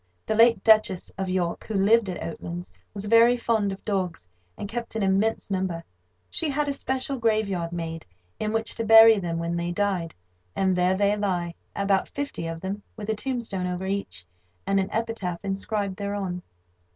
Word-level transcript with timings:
The 0.25 0.33
late 0.33 0.63
Duchess 0.63 1.11
of 1.15 1.29
York, 1.29 1.65
who 1.65 1.75
lived 1.75 2.09
at 2.09 2.23
Oatlands, 2.23 2.73
was 2.91 3.05
very 3.05 3.37
fond 3.37 3.71
of 3.71 3.85
dogs, 3.85 4.27
and 4.57 4.67
kept 4.67 4.95
an 4.95 5.03
immense 5.03 5.51
number. 5.51 5.83
She 6.27 6.49
had 6.49 6.67
a 6.67 6.73
special 6.73 7.19
graveyard 7.19 7.71
made, 7.71 8.07
in 8.39 8.51
which 8.51 8.73
to 8.77 8.83
bury 8.83 9.19
them 9.19 9.37
when 9.37 9.55
they 9.55 9.71
died, 9.71 10.15
and 10.55 10.75
there 10.75 10.95
they 10.95 11.15
lie, 11.15 11.53
about 11.75 12.09
fifty 12.09 12.47
of 12.47 12.61
them, 12.61 12.81
with 12.97 13.09
a 13.09 13.13
tombstone 13.15 13.67
over 13.67 13.85
each, 13.85 14.25
and 14.65 14.79
an 14.79 14.89
epitaph 14.89 15.45
inscribed 15.45 15.97
thereon. 15.97 16.41